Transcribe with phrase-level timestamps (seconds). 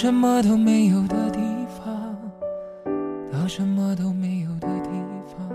[0.00, 1.38] 从什么都没有的地
[1.76, 2.16] 方
[3.30, 4.88] 到什么都没有的地
[5.26, 5.46] 方，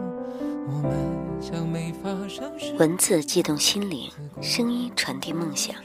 [0.68, 2.72] 我们像没发生事。
[2.78, 4.08] 文字悸动心灵，
[4.44, 5.76] 声音传递梦想。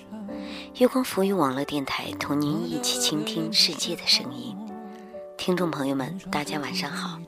[0.77, 4.55] 月光浮语网络电台同您一起倾听世界的声音。
[5.39, 7.19] 听众朋友们，大家晚上好，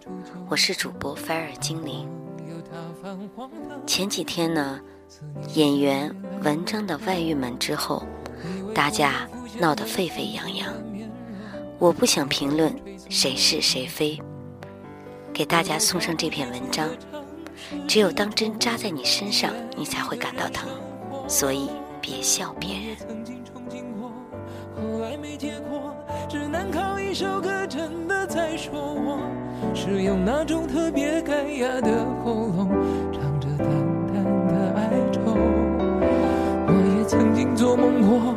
[0.50, 2.06] 我是主播菲尔精灵。
[3.86, 4.78] 前几天呢，
[5.54, 8.04] 演员文章的外遇门之后，
[8.74, 9.26] 大家
[9.58, 10.70] 闹得沸沸扬扬。
[11.82, 12.72] 我不想评论
[13.10, 14.16] 谁是谁非，
[15.32, 16.88] 给大家送上这篇文章。
[17.88, 20.68] 只有当针扎在你身上，你才会感到疼，
[21.26, 21.68] 所以
[22.00, 22.96] 别笑别人。
[24.76, 25.92] 后来没结果
[26.28, 29.18] 只能靠一首歌，真的在说我
[29.74, 32.68] 是用那种特别干哑的喉咙，
[33.12, 33.66] 唱着淡
[34.06, 35.20] 淡的哀愁。
[36.68, 38.36] 我也曾经做梦过，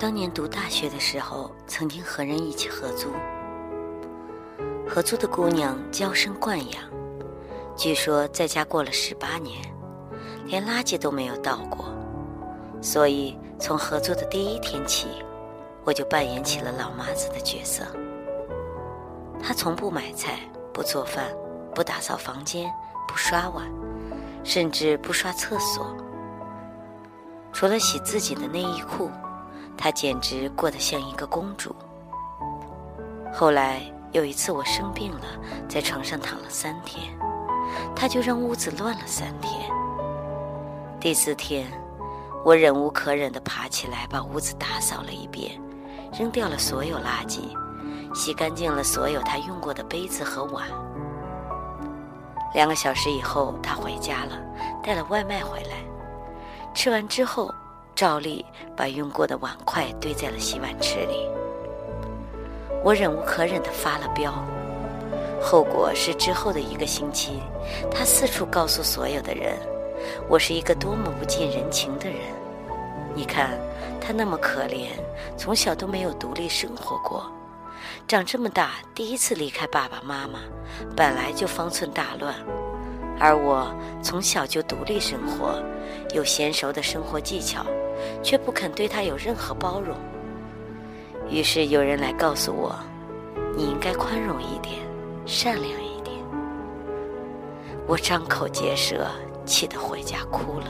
[0.00, 3.12] 当年读大学的时候，曾经和人一起合租。
[4.88, 6.82] 合租的姑娘娇生惯养，
[7.76, 9.60] 据说在家过了十八年，
[10.46, 11.84] 连垃圾都没有倒过。
[12.80, 15.08] 所以从合租的第一天起，
[15.84, 17.84] 我就扮演起了老妈子的角色。
[19.38, 20.40] 她从不买菜，
[20.72, 21.26] 不做饭，
[21.74, 22.72] 不打扫房间，
[23.06, 23.70] 不刷碗，
[24.44, 25.94] 甚至不刷厕所，
[27.52, 29.10] 除了洗自己的内衣裤。
[29.82, 31.74] 她简直过得像一个公主。
[33.32, 33.80] 后来
[34.12, 35.26] 有一次我生病了，
[35.66, 37.02] 在床上躺了三天，
[37.96, 39.70] 她就让屋子乱了三天。
[41.00, 41.66] 第四天，
[42.44, 45.58] 我忍无可忍地爬起来，把屋子打扫了一遍，
[46.12, 47.40] 扔掉了所有垃圾，
[48.14, 50.68] 洗干净了所有她用过的杯子和碗。
[52.52, 54.38] 两个小时以后，她回家了，
[54.82, 55.76] 带了外卖回来，
[56.74, 57.50] 吃完之后。
[58.00, 58.42] 照例
[58.74, 61.28] 把用过的碗筷堆在了洗碗池里。
[62.82, 64.32] 我忍无可忍地发了飙，
[65.38, 67.42] 后果是之后的一个星期，
[67.90, 69.54] 他四处告诉所有的人，
[70.30, 72.20] 我是一个多么不近人情的人。
[73.14, 73.50] 你看，
[74.00, 74.86] 他那么可怜，
[75.36, 77.30] 从小都没有独立生活过，
[78.08, 80.38] 长这么大第一次离开爸爸妈妈，
[80.96, 82.34] 本来就方寸大乱，
[83.18, 83.70] 而我
[84.02, 85.62] 从小就独立生活，
[86.14, 87.62] 有娴熟的生活技巧。
[88.22, 89.96] 却不肯对他有任何包容。
[91.28, 92.74] 于是有人来告诉我
[93.56, 94.78] ：“你应该宽容一点，
[95.26, 96.16] 善良一点。”
[97.86, 99.06] 我张口结舌，
[99.44, 100.66] 气得回家哭了。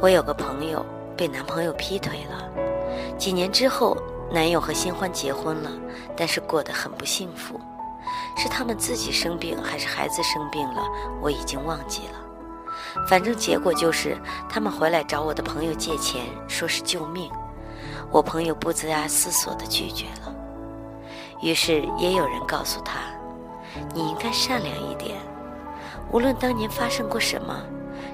[0.00, 0.84] 我有个朋友
[1.16, 2.48] 被男朋友劈腿了，
[3.16, 3.96] 几年之后，
[4.30, 5.70] 男友和新欢结婚了，
[6.16, 7.60] 但是过得很不幸福。
[8.36, 10.82] 是他们自己生病，还是孩子生病了？
[11.22, 12.25] 我已经忘记了。
[13.08, 14.16] 反正结果就是，
[14.48, 17.30] 他们回来找我的朋友借钱，说是救命。
[18.10, 20.34] 我朋友不加思索地拒绝了。
[21.42, 23.00] 于是也有人告诉他
[23.92, 25.18] ：“你应该善良一点，
[26.10, 27.60] 无论当年发生过什么，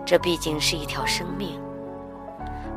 [0.04, 1.60] 这毕竟是一条生命。”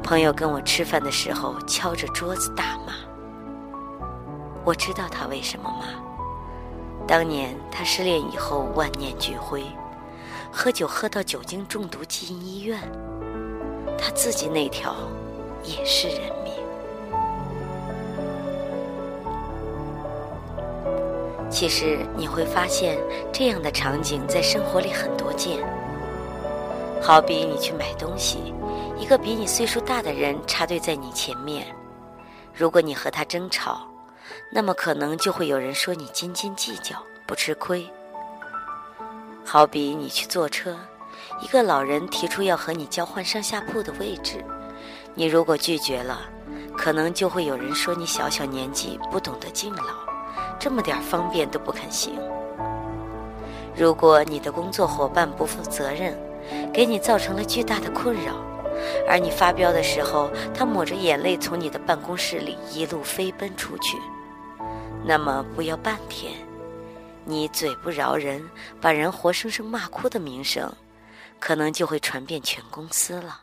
[0.03, 2.94] 朋友跟我吃饭的时候敲着桌子大骂。
[4.63, 7.07] 我知道他为什么骂。
[7.07, 9.63] 当年他失恋以后，万念俱灰。
[10.57, 12.79] 喝酒喝到酒精中毒进医院，
[13.97, 14.95] 他自己那条
[15.65, 16.53] 也是人命。
[21.51, 22.97] 其实你会发现，
[23.33, 25.59] 这样的场景在生活里很多见。
[27.01, 28.53] 好比你去买东西，
[28.97, 31.68] 一个比你岁数大的人插队在你前面，
[32.53, 33.85] 如果你和他争吵，
[34.53, 36.95] 那么可能就会有人说你斤斤计较，
[37.27, 37.85] 不吃亏。
[39.47, 40.75] 好比你去坐车，
[41.39, 44.44] 一个老人提出要和你交换上下铺的位置，
[45.13, 46.19] 你如果拒绝了，
[46.75, 49.83] 可能就会有人说你小小年纪不懂得敬老，
[50.59, 52.19] 这么点方便都不肯行。
[53.77, 56.18] 如果你的工作伙伴不负责任，
[56.74, 58.33] 给你造成了巨大的困扰，
[59.07, 63.95] 而你发飙的时候，他抹着眼泪从你的办公室里一路飞奔出去，
[65.06, 66.33] 那么不要半天。
[67.25, 68.48] 你嘴不饶人，
[68.80, 70.72] 把人活生生骂哭的名声，
[71.39, 73.42] 可能就会传遍全公司了。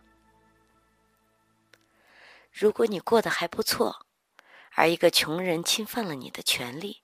[2.53, 4.07] 如果你过得还不错，
[4.75, 7.03] 而一个穷人侵犯了你的权利，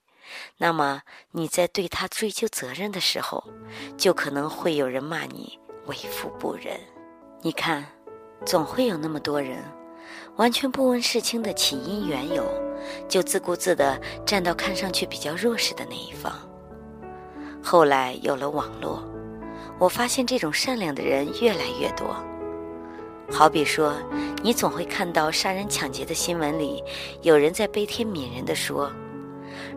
[0.57, 3.43] 那么你在对他追究责任的时候，
[3.97, 6.79] 就可能会有人骂你为富不仁。
[7.41, 7.85] 你看，
[8.45, 9.63] 总会有那么多人，
[10.37, 12.49] 完全不问事情的起因缘由，
[13.09, 16.48] 就自顾自地站到看上去比较弱势的那一方。
[17.71, 18.99] 后来有了网络，
[19.77, 22.15] 我发现这种善良的人越来越多。
[23.31, 23.93] 好比说，
[24.41, 26.83] 你总会看到杀人抢劫的新闻里，
[27.21, 28.91] 有人在悲天悯人地说：“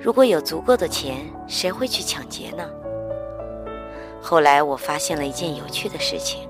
[0.00, 2.66] 如果有足够的钱，谁会去抢劫呢？”
[4.22, 6.48] 后来我发现了一件有趣的事情：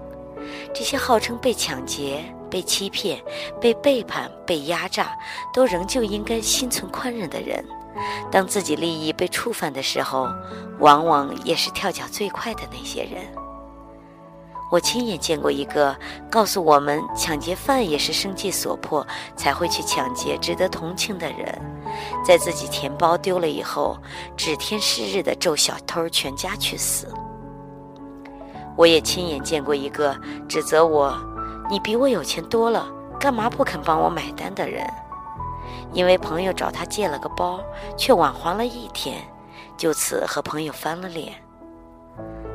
[0.73, 3.21] 这些号称被抢劫、被欺骗、
[3.61, 5.11] 被背叛、被压榨，
[5.53, 7.65] 都仍旧应该心存宽容的人，
[8.31, 10.29] 当自己利益被触犯的时候，
[10.79, 13.25] 往往也是跳脚最快的那些人。
[14.71, 15.95] 我亲眼见过一个
[16.31, 19.07] 告诉我们，抢劫犯也是生计所迫
[19.37, 21.61] 才会去抢劫，值得同情的人，
[22.25, 23.99] 在自己钱包丢了以后，
[24.35, 27.07] 指天誓日的咒小偷全家去死。
[28.75, 30.19] 我也亲眼见过一个
[30.49, 31.15] 指责我
[31.69, 32.89] ：“你比我有钱多了，
[33.21, 34.83] 干嘛不肯帮我买单？”的人，
[35.93, 37.61] 因为朋友找他借了个包，
[37.97, 39.23] 却晚还了一天，
[39.77, 41.35] 就此和朋友翻了脸。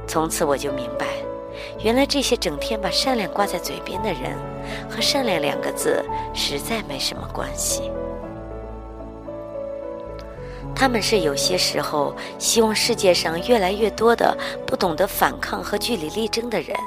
[0.08, 1.06] 从此我就明白。
[1.84, 4.38] 原来这些整天把善良挂在嘴边的人，
[4.90, 6.04] 和善良两个字
[6.34, 7.92] 实在没什么关系。
[10.76, 14.38] 他们是有些时候希望世界上越来越多的
[14.68, 16.78] 不懂得反抗和据理力争的人，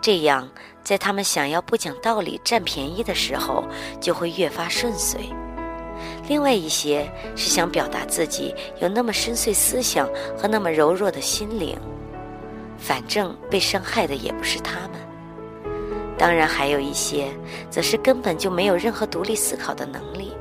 [0.00, 0.48] 这样
[0.84, 3.64] 在他们想要不讲道理占便宜的时候，
[4.00, 5.28] 就会越发顺遂。
[6.28, 11.76] 另外一些是想表达自己有那么深邃思想和那么柔弱的心灵。
[12.76, 14.92] 反正被伤害的也不是他们，
[16.16, 17.26] 当然还有一些，
[17.68, 20.32] 则是根本就没有任何独立思考的能力。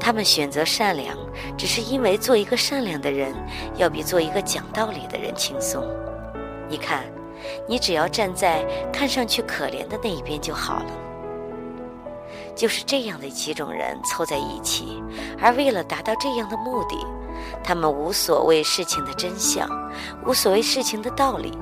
[0.00, 1.16] 他们选择善良，
[1.56, 3.32] 只是因为做一个善良的人，
[3.76, 5.86] 要比做一个讲道理的人轻松。
[6.68, 7.04] 你看，
[7.68, 11.11] 你只要站在看上去可怜的那一边就好了。
[12.54, 15.02] 就是这样的几种人凑在一起，
[15.40, 16.96] 而为了达到这样的目的。
[17.64, 19.68] 他们无所谓事情的真相，
[20.26, 21.56] 无所谓事情的道理，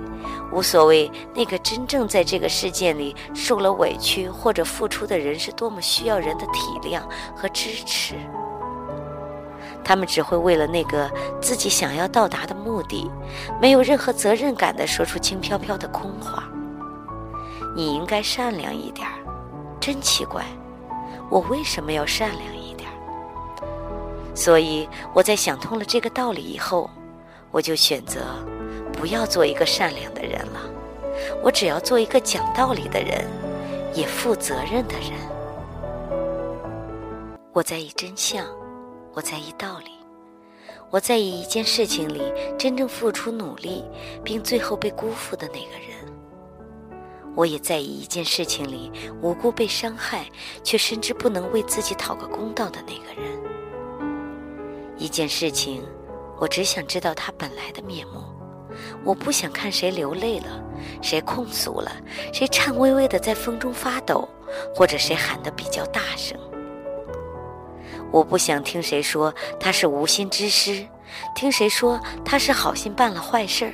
[0.53, 7.03] 无所谓那个真正在这个事件里受了委屈或者付出的人是多么需要人的体谅
[7.35, 8.15] 和支持。
[9.83, 11.11] 他们只会为了那个
[11.41, 13.11] 自己想要到达的目的，
[13.61, 16.45] 没有任何责任感地说出轻飘飘的空话。
[17.75, 19.15] 你应该善良一点儿，
[19.81, 20.45] 真奇怪，
[21.31, 22.91] 我为什么要善良一点？
[24.35, 26.89] 所以我在想通了这个道理以后，
[27.51, 28.21] 我就选择
[28.93, 30.61] 不要做一个善良的人了。
[31.43, 33.29] 我只要做一个讲道理的人，
[33.93, 35.13] 也负责任的人。
[37.53, 38.47] 我在意真相，
[39.13, 39.91] 我在意道理，
[40.91, 43.85] 我在意一件事情里真正付出努力
[44.25, 46.10] 并最后被辜负的那个人。
[47.41, 48.93] 我也在意一件事情里
[49.23, 50.27] 无辜被伤害
[50.63, 53.33] 却深知不能为自己讨个公道的那个人。
[54.99, 55.83] 一件事情，
[56.39, 58.23] 我只想知道它本来的面目。
[59.07, 60.63] 我不想看谁流泪了，
[61.01, 61.91] 谁控诉了，
[62.31, 64.29] 谁颤巍巍的在风中发抖，
[64.75, 66.39] 或者谁喊得比较大声。
[68.13, 70.87] 我不想听谁说他是无心之失，
[71.35, 73.73] 听谁说他是好心办了坏事儿，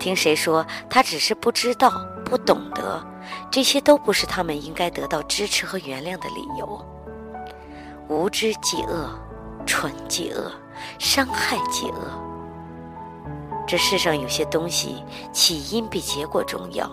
[0.00, 1.92] 听谁说他只是不知道、
[2.30, 3.04] 不懂得，
[3.50, 6.86] 这些都不是他们应该得到支持和原谅的理由。
[8.08, 9.10] 无知即恶。
[9.66, 10.50] 蠢即恶，
[10.98, 11.98] 伤害即恶。
[13.66, 16.90] 这世上有些东西起因比结果重要，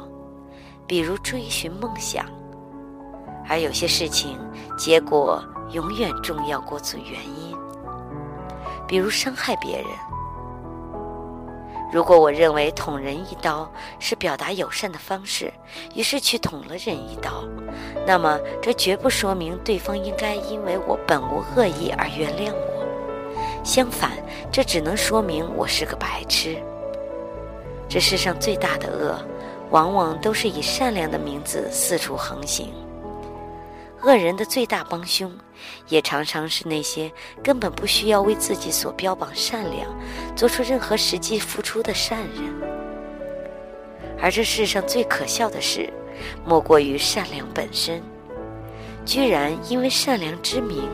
[0.85, 2.25] 比如追寻梦想；
[3.47, 4.37] 而有些事情
[4.77, 5.41] 结果
[5.71, 7.57] 永远重要过做原因，
[8.85, 9.87] 比如伤害别人。
[11.91, 15.51] 如果我认为捅人一刀是表达友善的方式，
[15.95, 17.45] 于是去捅了人一刀，
[18.05, 23.63] 那么这绝不说明对方应该因为我本无恶意而原谅我。
[23.63, 24.11] 相反，
[24.51, 26.57] 这只能说明我是个白痴。
[27.87, 29.17] 这世上最大的恶，
[29.69, 32.73] 往往都是以善良的名字四处横行。
[34.03, 35.31] 恶人的最大帮凶，
[35.87, 37.11] 也常常是那些
[37.43, 39.89] 根本不需要为自己所标榜善良，
[40.35, 42.77] 做出任何实际付出的善人。
[44.19, 45.91] 而这世上最可笑的事，
[46.45, 48.01] 莫过于善良本身，
[49.05, 50.89] 居然因为善良之名，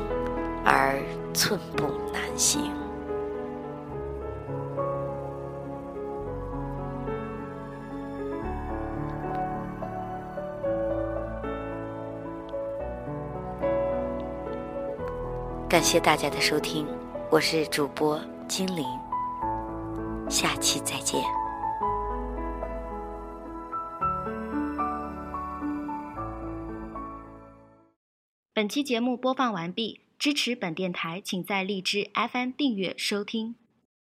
[0.65, 0.99] 而
[1.33, 2.82] 寸步难行。
[15.73, 16.85] 感谢大家的收听，
[17.31, 18.85] 我是主播金玲，
[20.29, 21.19] 下期再见。
[28.53, 33.55] 本期节目播放完毕，支持本电台，请在荔枝 FM 订阅收听。